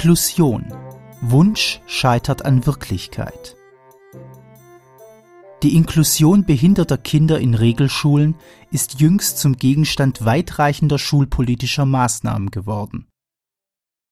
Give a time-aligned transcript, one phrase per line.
[0.00, 0.64] Inklusion.
[1.20, 3.54] Wunsch scheitert an Wirklichkeit.
[5.62, 8.34] Die Inklusion behinderter Kinder in Regelschulen
[8.70, 13.08] ist jüngst zum Gegenstand weitreichender schulpolitischer Maßnahmen geworden.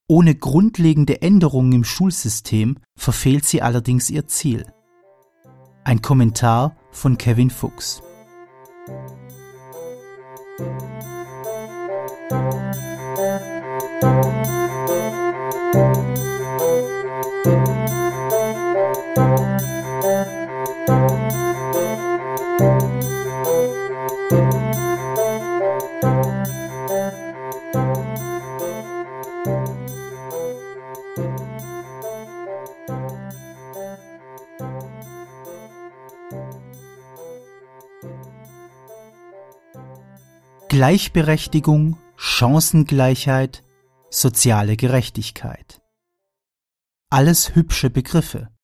[0.09, 4.66] Ohne grundlegende Änderungen im Schulsystem verfehlt sie allerdings ihr Ziel.
[5.84, 8.02] Ein Kommentar von Kevin Fuchs.
[40.79, 43.65] Gleichberechtigung, Chancengleichheit,
[44.10, 45.82] soziale Gerechtigkeit.
[47.10, 48.54] Alles hübsche Begriffe.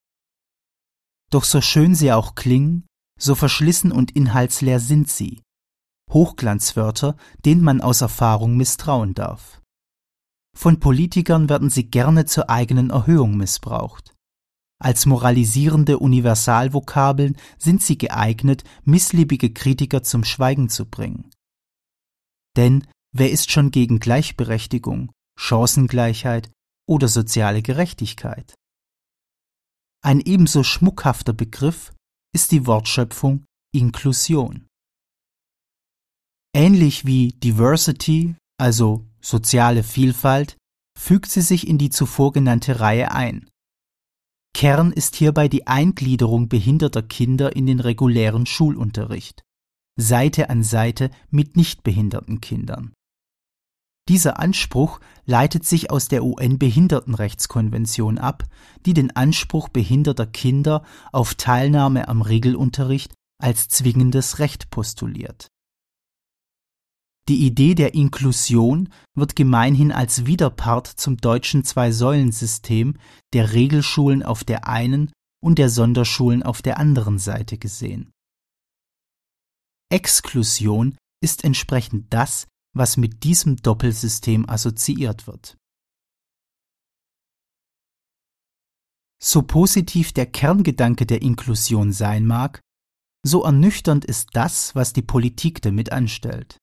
[1.32, 2.86] Doch so schön sie auch klingen,
[3.18, 5.42] so verschlissen und inhaltsleer sind sie.
[6.08, 9.60] Hochglanzwörter, denen man aus Erfahrung misstrauen darf.
[10.56, 14.14] Von Politikern werden sie gerne zur eigenen Erhöhung missbraucht.
[14.80, 21.33] Als moralisierende Universalvokabeln sind sie geeignet, missliebige Kritiker zum Schweigen zu bringen.
[22.56, 26.50] Denn wer ist schon gegen Gleichberechtigung, Chancengleichheit
[26.88, 28.54] oder soziale Gerechtigkeit?
[30.02, 31.92] Ein ebenso schmuckhafter Begriff
[32.34, 34.66] ist die Wortschöpfung Inklusion.
[36.54, 40.56] Ähnlich wie Diversity, also soziale Vielfalt,
[40.96, 43.48] fügt sie sich in die zuvor genannte Reihe ein.
[44.54, 49.43] Kern ist hierbei die Eingliederung behinderter Kinder in den regulären Schulunterricht.
[49.96, 52.92] Seite an Seite mit nichtbehinderten Kindern.
[54.08, 58.44] Dieser Anspruch leitet sich aus der UN-Behindertenrechtskonvention ab,
[58.84, 65.48] die den Anspruch behinderter Kinder auf Teilnahme am Regelunterricht als zwingendes Recht postuliert.
[67.28, 72.98] Die Idee der Inklusion wird gemeinhin als Widerpart zum deutschen Zwei-Säulen-System
[73.32, 75.10] der Regelschulen auf der einen
[75.42, 78.13] und der Sonderschulen auf der anderen Seite gesehen
[79.94, 85.56] Exklusion ist entsprechend das, was mit diesem Doppelsystem assoziiert wird.
[89.22, 92.60] So positiv der Kerngedanke der Inklusion sein mag,
[93.24, 96.58] so ernüchternd ist das, was die Politik damit anstellt.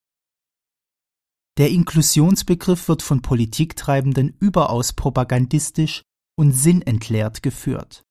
[1.57, 6.01] Der Inklusionsbegriff wird von Politiktreibenden überaus propagandistisch
[6.37, 8.03] und sinnentleert geführt.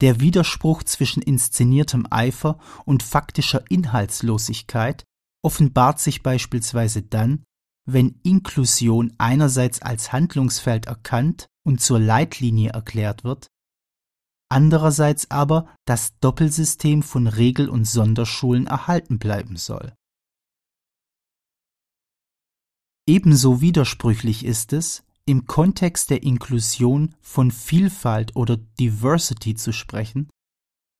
[0.00, 5.04] Der Widerspruch zwischen inszeniertem Eifer und faktischer Inhaltslosigkeit
[5.42, 7.44] offenbart sich beispielsweise dann,
[7.86, 13.48] wenn Inklusion einerseits als Handlungsfeld erkannt und zur Leitlinie erklärt wird,
[14.50, 19.94] andererseits aber das Doppelsystem von Regel- und Sonderschulen erhalten bleiben soll.
[23.06, 30.28] Ebenso widersprüchlich ist es, im Kontext der Inklusion von Vielfalt oder Diversity zu sprechen,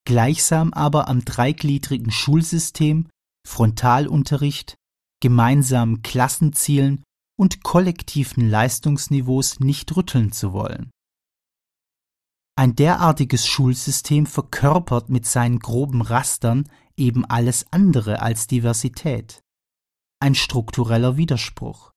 [0.06, 3.08] gleichsam aber am dreigliedrigen Schulsystem,
[3.46, 4.76] Frontalunterricht,
[5.20, 7.02] gemeinsamen Klassenzielen
[7.38, 10.90] und kollektiven Leistungsniveaus nicht rütteln zu wollen.
[12.56, 19.40] Ein derartiges Schulsystem verkörpert mit seinen groben Rastern eben alles andere als Diversität.
[20.20, 21.93] Ein struktureller Widerspruch.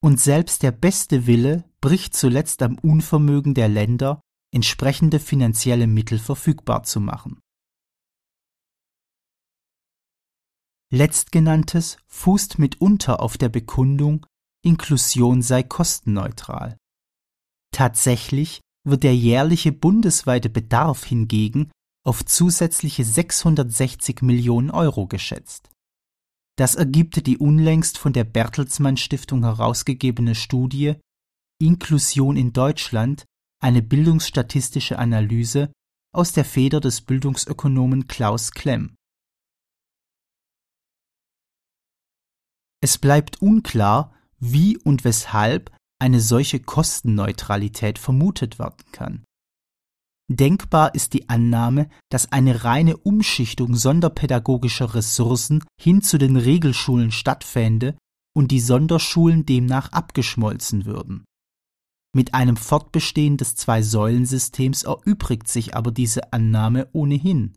[0.00, 4.20] Und selbst der beste Wille bricht zuletzt am Unvermögen der Länder,
[4.54, 7.40] entsprechende finanzielle Mittel verfügbar zu machen.
[10.90, 14.24] Letztgenanntes fußt mitunter auf der Bekundung,
[14.64, 16.78] Inklusion sei kostenneutral.
[17.72, 21.70] Tatsächlich wird der jährliche bundesweite Bedarf hingegen
[22.06, 25.68] auf zusätzliche 660 Millionen Euro geschätzt.
[26.58, 30.96] Das ergibt die unlängst von der Bertelsmann Stiftung herausgegebene Studie
[31.60, 33.24] Inklusion in Deutschland–
[33.62, 35.72] eine bildungsstatistische Analyse
[36.12, 38.96] aus der Feder des Bildungsökonomen Klaus Klemm.
[42.80, 49.24] Es bleibt unklar, wie und weshalb eine solche Kostenneutralität vermutet werden kann
[50.30, 57.96] Denkbar ist die Annahme, dass eine reine Umschichtung sonderpädagogischer Ressourcen hin zu den Regelschulen stattfände
[58.36, 61.24] und die Sonderschulen demnach abgeschmolzen würden.
[62.14, 67.56] Mit einem Fortbestehen des Zwei-Säulen-Systems erübrigt sich aber diese Annahme ohnehin.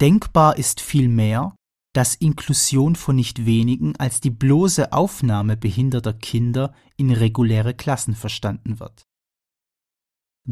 [0.00, 1.54] Denkbar ist vielmehr,
[1.92, 8.80] dass Inklusion von nicht wenigen als die bloße Aufnahme behinderter Kinder in reguläre Klassen verstanden
[8.80, 9.04] wird.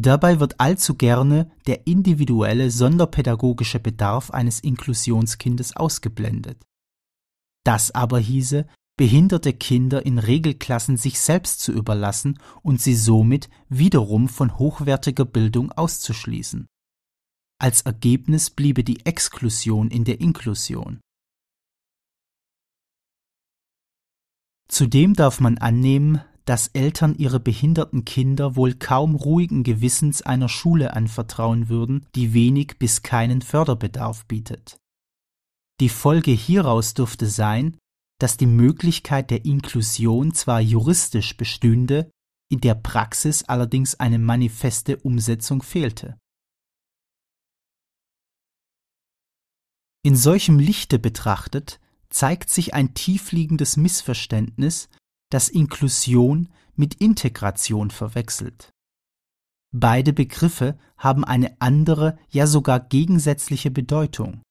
[0.00, 6.64] Dabei wird allzu gerne der individuelle sonderpädagogische Bedarf eines Inklusionskindes ausgeblendet.
[7.64, 14.28] Das aber hieße, behinderte Kinder in Regelklassen sich selbst zu überlassen und sie somit wiederum
[14.28, 16.68] von hochwertiger Bildung auszuschließen.
[17.60, 21.00] Als Ergebnis bliebe die Exklusion in der Inklusion.
[24.68, 30.94] Zudem darf man annehmen, dass Eltern ihre behinderten Kinder wohl kaum ruhigen Gewissens einer Schule
[30.94, 34.78] anvertrauen würden, die wenig bis keinen Förderbedarf bietet.
[35.78, 37.76] Die Folge hieraus dürfte sein,
[38.18, 42.10] dass die Möglichkeit der Inklusion zwar juristisch bestünde,
[42.50, 46.16] in der Praxis allerdings eine manifeste Umsetzung fehlte.
[50.02, 51.78] In solchem Lichte betrachtet
[52.08, 54.88] zeigt sich ein tiefliegendes Missverständnis,
[55.30, 58.72] das Inklusion mit Integration verwechselt.
[59.72, 64.42] Beide Begriffe haben eine andere, ja sogar gegensätzliche Bedeutung.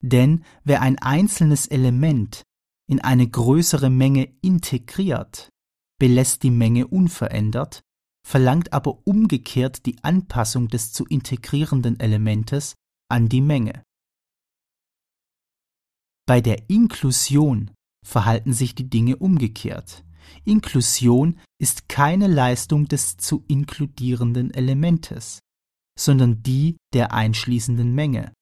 [0.00, 2.42] Denn wer ein einzelnes Element
[2.86, 5.48] in eine größere Menge integriert,
[5.98, 7.80] belässt die Menge unverändert,
[8.26, 12.74] verlangt aber umgekehrt die Anpassung des zu integrierenden Elementes
[13.08, 13.82] an die Menge.
[16.26, 17.73] Bei der Inklusion
[18.04, 20.04] verhalten sich die Dinge umgekehrt.
[20.44, 25.40] Inklusion ist keine Leistung des zu inkludierenden Elementes,
[25.98, 28.32] sondern die der einschließenden Menge.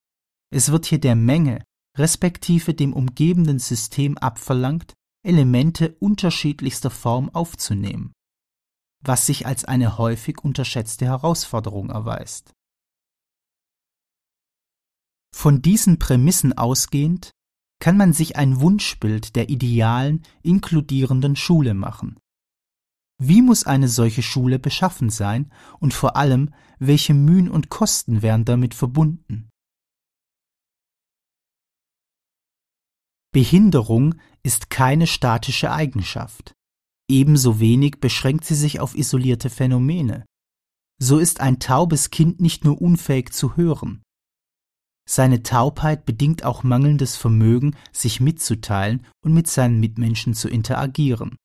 [0.53, 1.63] Es wird hier der Menge
[1.97, 4.95] respektive dem umgebenden System abverlangt,
[5.25, 8.13] Elemente unterschiedlichster Form aufzunehmen,
[9.05, 12.53] was sich als eine häufig unterschätzte Herausforderung erweist.
[15.35, 17.31] Von diesen Prämissen ausgehend
[17.83, 22.17] kann man sich ein Wunschbild der idealen, inkludierenden Schule machen.
[23.19, 25.51] Wie muss eine solche Schule beschaffen sein
[25.81, 29.51] und vor allem, welche Mühen und Kosten wären damit verbunden?
[33.33, 34.15] Behinderung
[34.45, 36.55] ist keine statische Eigenschaft.
[37.11, 40.25] Ebenso wenig beschränkt sie sich auf isolierte Phänomene.
[41.01, 44.05] So ist ein taubes Kind nicht nur unfähig zu hören,
[45.09, 51.37] seine Taubheit bedingt auch mangelndes Vermögen, sich mitzuteilen und mit seinen Mitmenschen zu interagieren.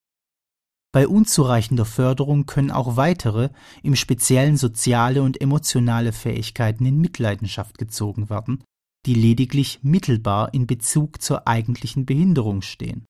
[0.92, 3.50] Bei unzureichender Förderung können auch weitere,
[3.82, 8.64] im Speziellen soziale und emotionale Fähigkeiten in Mitleidenschaft gezogen werden,
[9.04, 13.06] die lediglich mittelbar in Bezug zur eigentlichen Behinderung stehen.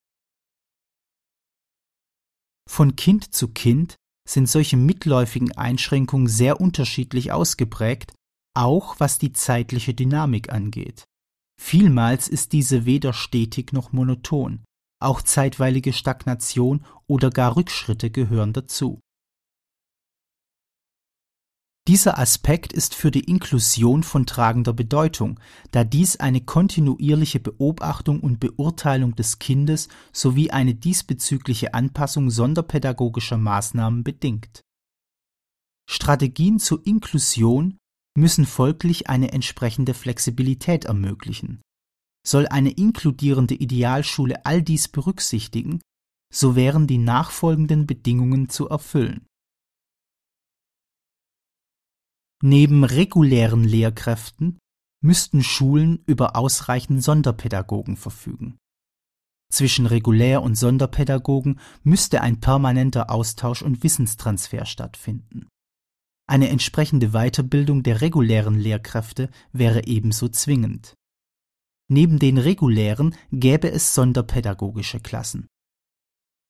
[2.68, 3.96] Von Kind zu Kind
[4.28, 8.12] sind solche mitläufigen Einschränkungen sehr unterschiedlich ausgeprägt
[8.58, 11.04] auch was die zeitliche Dynamik angeht.
[11.60, 14.64] Vielmals ist diese weder stetig noch monoton,
[15.00, 19.00] auch zeitweilige Stagnation oder gar Rückschritte gehören dazu.
[21.86, 28.40] Dieser Aspekt ist für die Inklusion von tragender Bedeutung, da dies eine kontinuierliche Beobachtung und
[28.40, 34.60] Beurteilung des Kindes sowie eine diesbezügliche Anpassung sonderpädagogischer Maßnahmen bedingt.
[35.88, 37.78] Strategien zur Inklusion
[38.18, 41.60] müssen folglich eine entsprechende Flexibilität ermöglichen.
[42.26, 45.80] Soll eine inkludierende Idealschule all dies berücksichtigen,
[46.32, 49.24] so wären die nachfolgenden Bedingungen zu erfüllen.
[52.42, 54.58] Neben regulären Lehrkräften
[55.02, 58.58] müssten Schulen über ausreichend Sonderpädagogen verfügen.
[59.50, 65.48] Zwischen Regulär- und Sonderpädagogen müsste ein permanenter Austausch und Wissenstransfer stattfinden.
[66.30, 70.94] Eine entsprechende Weiterbildung der regulären Lehrkräfte wäre ebenso zwingend.
[71.90, 75.46] Neben den regulären gäbe es sonderpädagogische Klassen.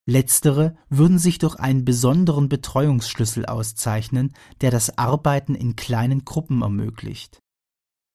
[0.05, 7.39] Letztere würden sich durch einen besonderen Betreuungsschlüssel auszeichnen, der das Arbeiten in kleinen Gruppen ermöglicht.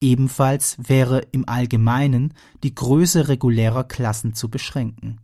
[0.02, 5.23] Ebenfalls wäre im Allgemeinen die Größe regulärer Klassen zu beschränken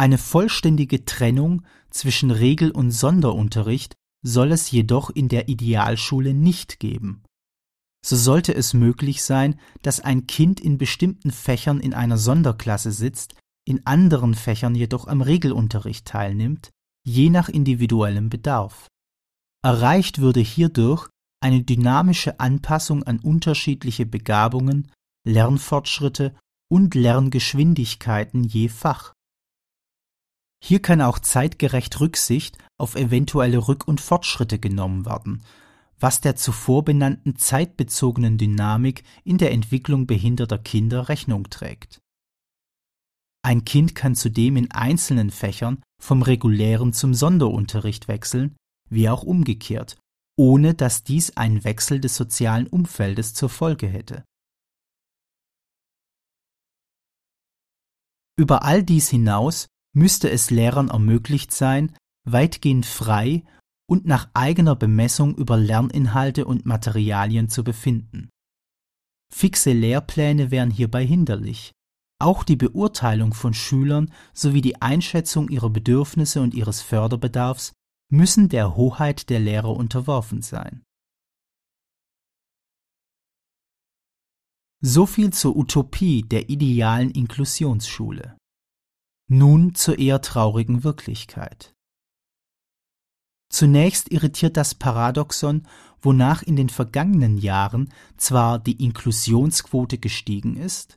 [0.00, 7.22] Eine vollständige Trennung zwischen Regel- und Sonderunterricht soll es jedoch in der Idealschule nicht geben.
[8.02, 13.34] So sollte es möglich sein, dass ein Kind in bestimmten Fächern in einer Sonderklasse sitzt,
[13.66, 16.70] in anderen Fächern jedoch am Regelunterricht teilnimmt,
[17.06, 18.88] je nach individuellem Bedarf.
[19.62, 21.10] Erreicht würde hierdurch
[21.42, 24.90] eine dynamische Anpassung an unterschiedliche Begabungen,
[25.28, 26.34] Lernfortschritte
[26.70, 29.12] und Lerngeschwindigkeiten je Fach.
[30.62, 35.42] Hier kann auch zeitgerecht Rücksicht auf eventuelle Rück- und Fortschritte genommen werden,
[35.98, 42.00] was der zuvor benannten zeitbezogenen Dynamik in der Entwicklung behinderter Kinder Rechnung trägt.
[43.42, 48.56] Ein Kind kann zudem in einzelnen Fächern vom regulären zum Sonderunterricht wechseln,
[48.90, 49.96] wie auch umgekehrt,
[50.36, 54.24] ohne dass dies einen Wechsel des sozialen Umfeldes zur Folge hätte.
[58.36, 63.44] Über all dies hinaus müsste es Lehrern ermöglicht sein, weitgehend frei
[63.88, 68.28] und nach eigener Bemessung über Lerninhalte und Materialien zu befinden.
[69.32, 71.72] Fixe Lehrpläne wären hierbei hinderlich.
[72.20, 77.72] Auch die Beurteilung von Schülern sowie die Einschätzung ihrer Bedürfnisse und ihres Förderbedarfs
[78.12, 80.82] müssen der Hoheit der Lehrer unterworfen sein.
[84.82, 88.36] So viel zur Utopie der idealen Inklusionsschule.
[89.32, 91.72] Nun zur eher traurigen Wirklichkeit.
[93.48, 95.68] Zunächst irritiert das Paradoxon,
[96.02, 100.96] wonach in den vergangenen Jahren zwar die Inklusionsquote gestiegen ist,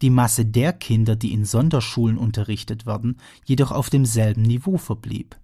[0.00, 5.40] die Masse der Kinder, die in Sonderschulen unterrichtet werden, jedoch auf demselben Niveau verblieb.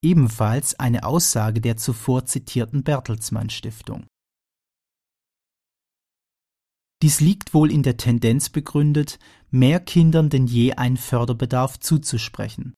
[0.00, 4.06] Ebenfalls eine Aussage der zuvor zitierten Bertelsmann Stiftung.
[7.02, 9.18] Dies liegt wohl in der Tendenz begründet,
[9.50, 12.74] mehr Kindern denn je einen Förderbedarf zuzusprechen.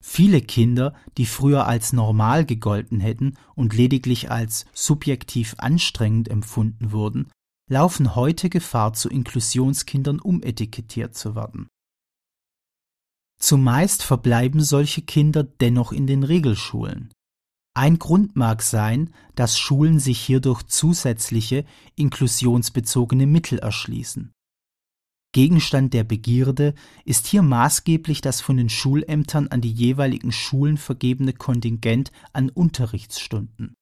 [0.00, 7.28] Viele Kinder, die früher als normal gegolten hätten und lediglich als subjektiv anstrengend empfunden wurden,
[7.68, 11.66] laufen heute Gefahr, zu Inklusionskindern umetikettiert zu werden.
[13.40, 17.12] Zumeist verbleiben solche Kinder dennoch in den Regelschulen.
[17.78, 24.32] Ein Grund mag sein, dass Schulen sich hierdurch zusätzliche inklusionsbezogene Mittel erschließen.
[25.32, 31.32] Gegenstand der Begierde ist hier maßgeblich das von den Schulämtern an die jeweiligen Schulen vergebene
[31.32, 33.74] Kontingent an Unterrichtsstunden.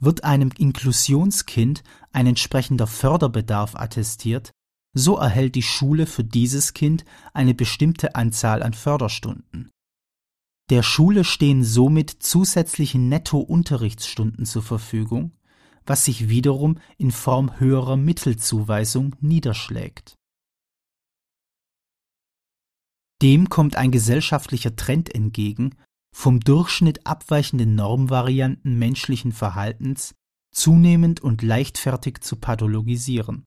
[0.00, 4.50] Wird einem Inklusionskind ein entsprechender Förderbedarf attestiert,
[4.92, 9.70] so erhält die Schule für dieses Kind eine bestimmte Anzahl an Förderstunden.
[10.70, 15.32] Der Schule stehen somit zusätzliche Nettounterrichtsstunden zur Verfügung,
[15.84, 20.16] was sich wiederum in Form höherer Mittelzuweisung niederschlägt.
[23.20, 25.76] Dem kommt ein gesellschaftlicher Trend entgegen,
[26.14, 30.14] vom Durchschnitt abweichende Normvarianten menschlichen Verhaltens
[30.52, 33.44] zunehmend und leichtfertig zu pathologisieren.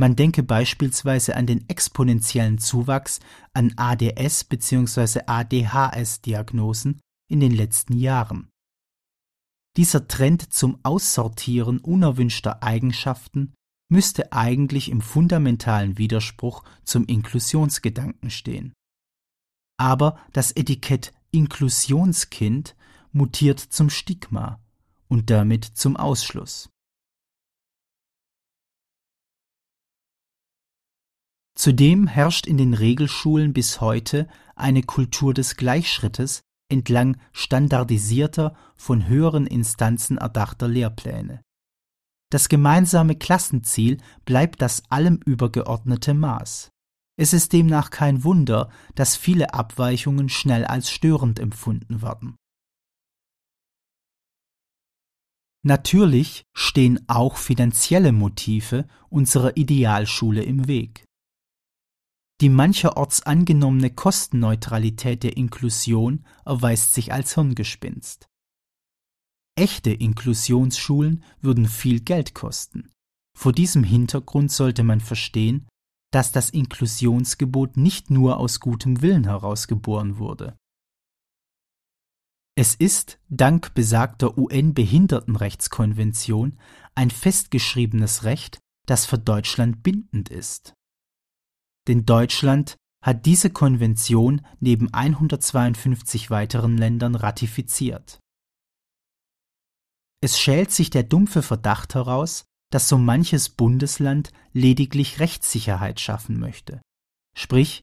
[0.00, 3.18] Man denke beispielsweise an den exponentiellen Zuwachs
[3.52, 5.22] an ADS bzw.
[5.26, 8.48] ADHS-Diagnosen in den letzten Jahren.
[9.76, 13.54] Dieser Trend zum Aussortieren unerwünschter Eigenschaften
[13.90, 18.74] müsste eigentlich im fundamentalen Widerspruch zum Inklusionsgedanken stehen.
[19.78, 22.76] Aber das Etikett Inklusionskind
[23.12, 24.60] mutiert zum Stigma
[25.08, 26.68] und damit zum Ausschluss.
[31.58, 39.44] Zudem herrscht in den Regelschulen bis heute eine Kultur des Gleichschrittes entlang standardisierter, von höheren
[39.44, 41.42] Instanzen erdachter Lehrpläne.
[42.30, 46.70] Das gemeinsame Klassenziel bleibt das allem übergeordnete Maß.
[47.16, 52.36] Es ist demnach kein Wunder, dass viele Abweichungen schnell als störend empfunden werden.
[55.64, 61.07] Natürlich stehen auch finanzielle Motive unserer Idealschule im Weg.
[62.40, 68.28] Die mancherorts angenommene Kostenneutralität der Inklusion erweist sich als Hirngespinst.
[69.56, 72.92] Echte Inklusionsschulen würden viel Geld kosten.
[73.36, 75.66] Vor diesem Hintergrund sollte man verstehen,
[76.12, 80.56] dass das Inklusionsgebot nicht nur aus gutem Willen herausgeboren wurde.
[82.56, 86.56] Es ist, dank besagter UN-Behindertenrechtskonvention,
[86.94, 90.77] ein festgeschriebenes Recht, das für Deutschland bindend ist
[91.88, 98.18] denn Deutschland hat diese Konvention neben 152 weiteren Ländern ratifiziert.
[100.20, 106.82] Es schält sich der dumpfe Verdacht heraus, dass so manches Bundesland lediglich Rechtssicherheit schaffen möchte.
[107.36, 107.82] Sprich,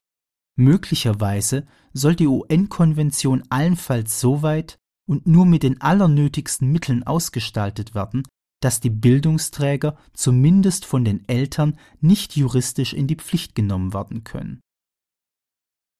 [0.56, 4.76] möglicherweise soll die UN-Konvention allenfalls so weit
[5.08, 8.22] und nur mit den allernötigsten Mitteln ausgestaltet werden,
[8.60, 14.60] dass die Bildungsträger zumindest von den Eltern nicht juristisch in die Pflicht genommen werden können.